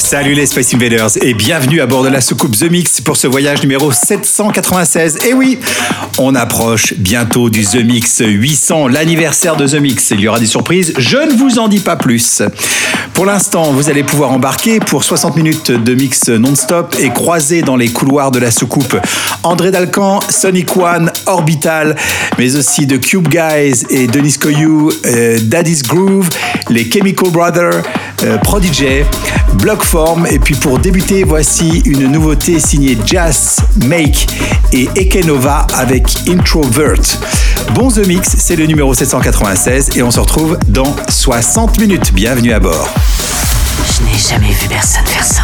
[0.00, 3.26] Salut les Space Invaders et bienvenue à bord de la soucoupe The Mix pour ce
[3.26, 5.18] voyage numéro 796.
[5.26, 5.58] Et oui,
[6.18, 10.10] on approche bientôt du The Mix 800, l'anniversaire de The Mix.
[10.10, 12.42] Il y aura des surprises, je ne vous en dis pas plus.
[13.12, 17.76] Pour l'instant, vous allez pouvoir embarquer pour 60 minutes de mix non-stop et croiser dans
[17.76, 18.96] les couloirs de la soucoupe
[19.42, 21.94] André Dalcan, Sonic One, Orbital,
[22.38, 26.30] mais aussi de Cube Guys et Denis Coyou, euh, Daddy's Groove,
[26.70, 27.82] les Chemical Brothers,
[28.22, 29.04] euh, Prodigy,
[29.54, 30.26] Blockform.
[30.26, 34.26] Et puis pour débuter, voici une nouveauté signée Jazz Make
[34.72, 37.00] et Ekenova avec Introvert.
[37.74, 42.12] Bon The Mix, c'est le numéro 796 et on se retrouve dans 60 minutes.
[42.12, 42.88] Bienvenue à bord.
[43.86, 45.42] Je n'ai jamais vu personne faire ça.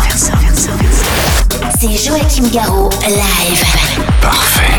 [1.78, 3.64] C'est Joachim Garraud, live.
[4.20, 4.77] Parfait.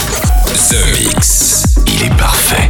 [0.70, 1.76] The Mix.
[1.86, 2.70] Il est parfait.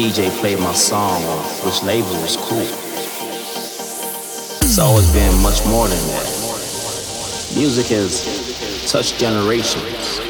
[0.00, 1.20] DJ played my song
[1.62, 2.66] which label was cool.
[4.62, 6.24] It's always been much more than that.
[7.54, 10.20] Music has touched generations,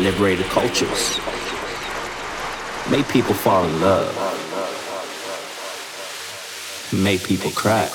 [0.00, 1.20] liberated cultures,
[2.90, 4.10] made people fall in love,
[6.92, 7.86] made people cry.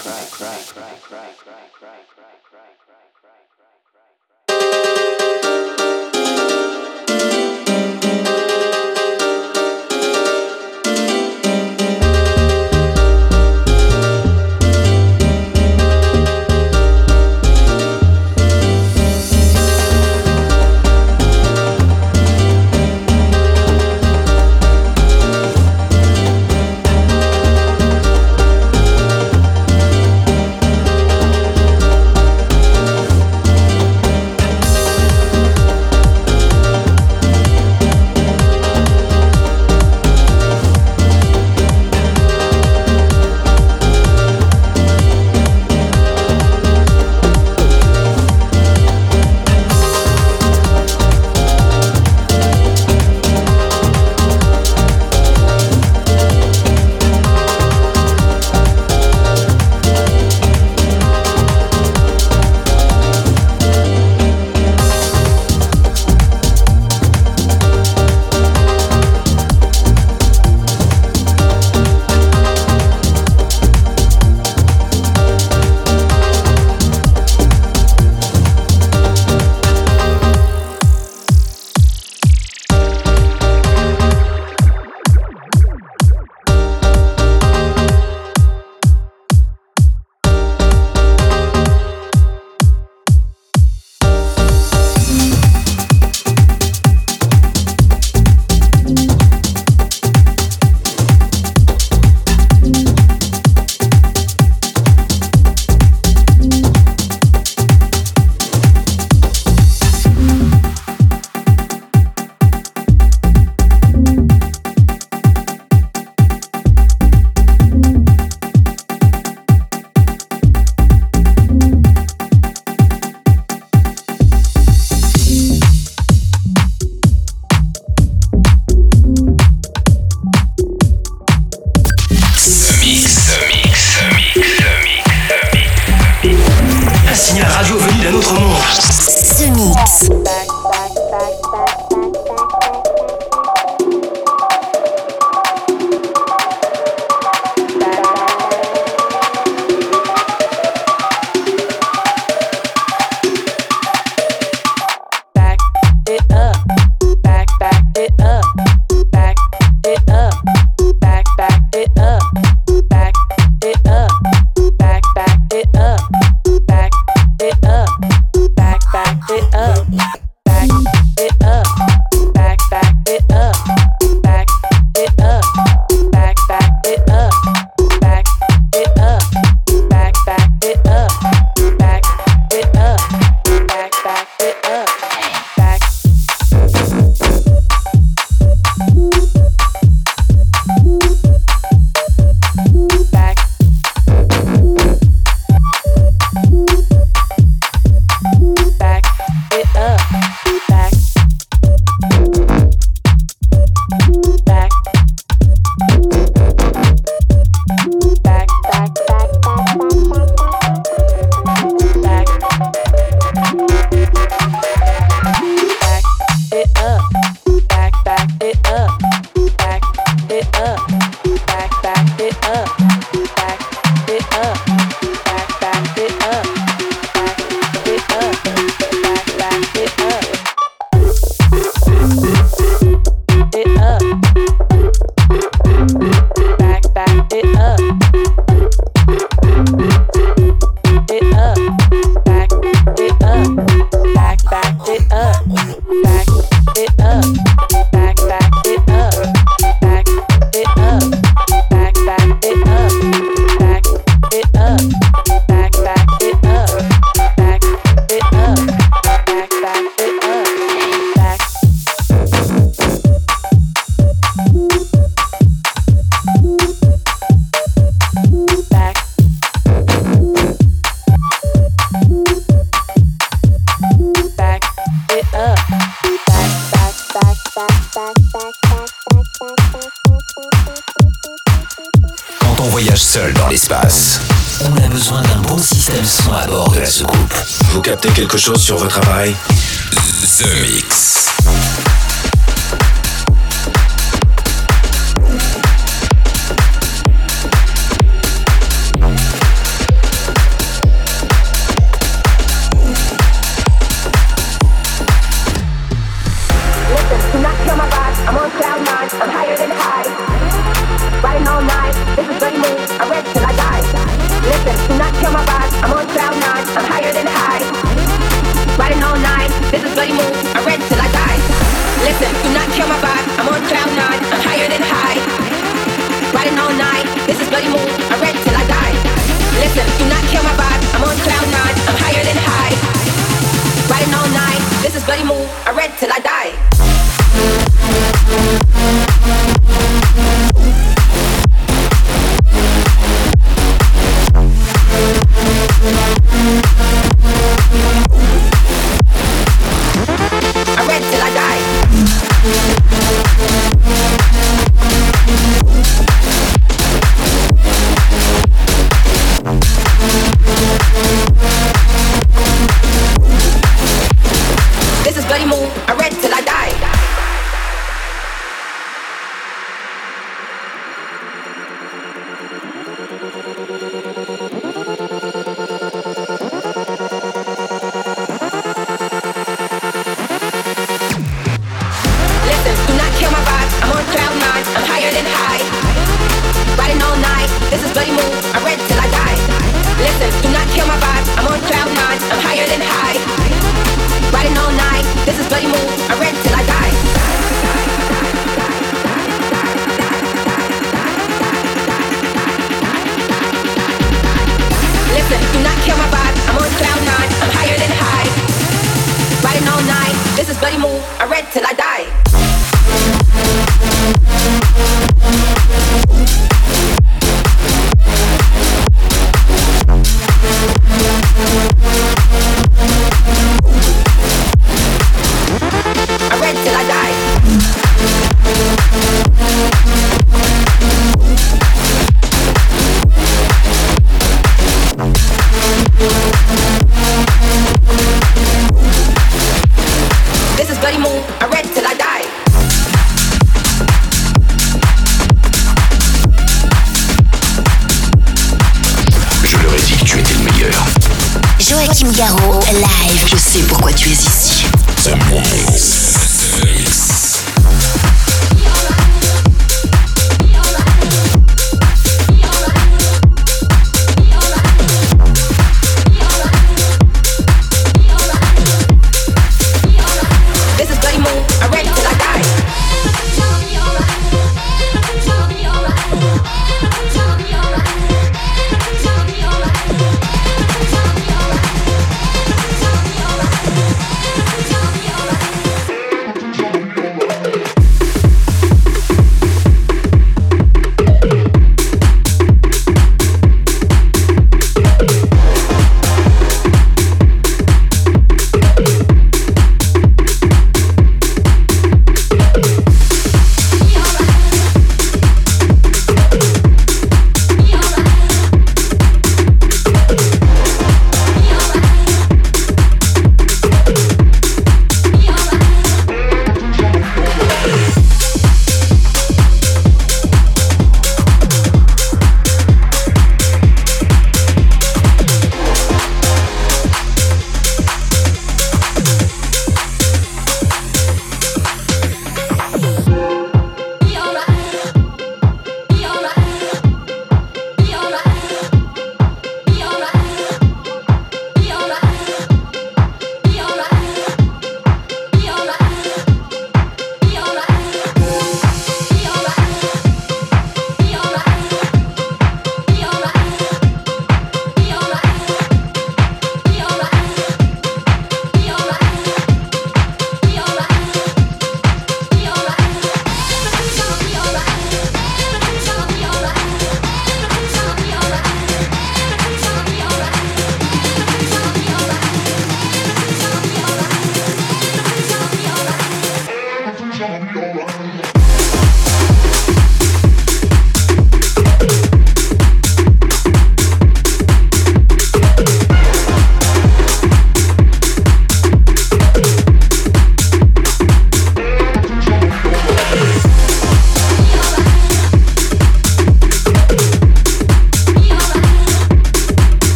[451.93, 453.27] Kim Garo, live.
[453.27, 454.65] Je sais pourquoi tu es ici.
[455.03, 457.02] The Mix.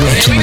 [0.00, 0.33] Let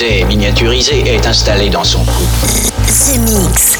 [0.00, 2.24] et miniaturisé est installé dans son cou.
[2.86, 3.71] The Mix.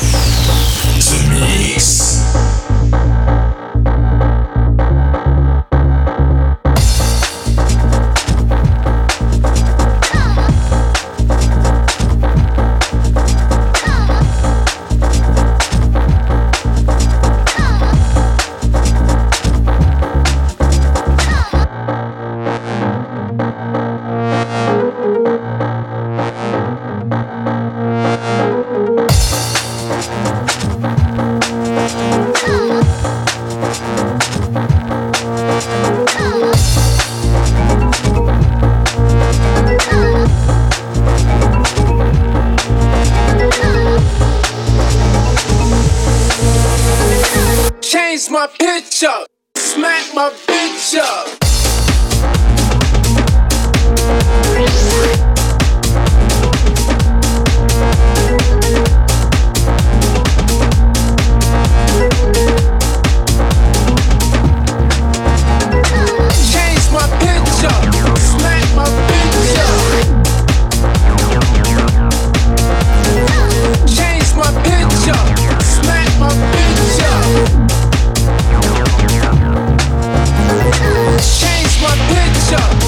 [82.52, 82.81] show.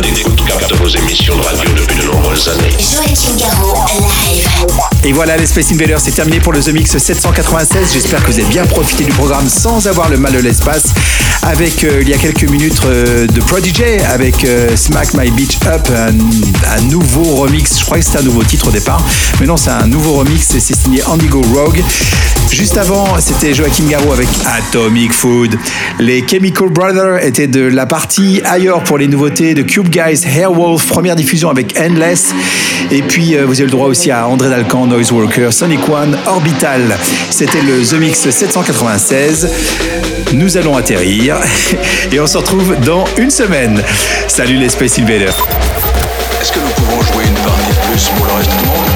[0.00, 2.70] Nos tables d'écoute captent vos émissions de radio depuis de nombreuses années.
[2.70, 4.48] Joachim Garraud, live.
[5.04, 7.92] Et voilà, les Space Invaders, c'est terminé pour le The Mix 796.
[7.92, 10.84] J'espère que vous avez bien profité du programme sans avoir le mal de l'espace.
[11.42, 15.58] Avec, euh, il y a quelques minutes, euh, de Prodigy, avec euh, Smack My Beach
[15.66, 17.78] Up, un, un nouveau remix.
[17.78, 19.02] Je croyais que c'était un nouveau titre au départ,
[19.40, 21.82] mais non, c'est un nouveau remix et c'est signé Andigo Rogue.
[22.50, 25.56] Juste avant, c'était Joachim Garraud avec Atomic Food.
[25.98, 30.86] Les Chemical Brothers étaient de la partie ailleurs pour les nouveautés de Cube Guys, Hairwolf,
[30.86, 32.32] première diffusion avec Endless.
[32.92, 36.16] Et puis, euh, vous avez le droit aussi à André Dalcan, Noise Worker, Sonic One,
[36.26, 36.96] Orbital.
[37.30, 39.50] C'était le The Mix 796.
[40.32, 41.36] Nous allons atterrir
[42.12, 43.82] et on se retrouve dans une semaine.
[44.28, 45.46] Salut les Space Invaders.
[46.40, 48.86] Est-ce que nous pouvons jouer une partie de plus pour le reste du monde?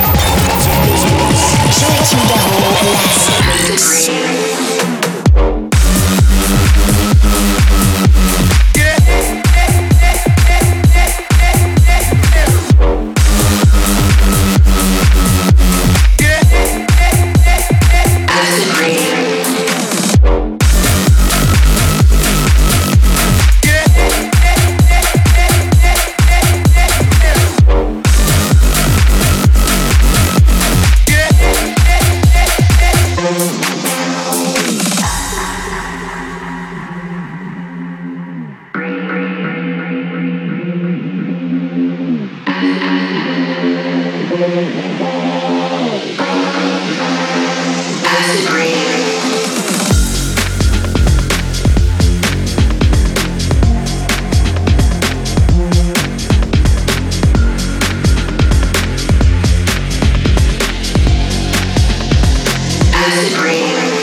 [63.55, 63.94] The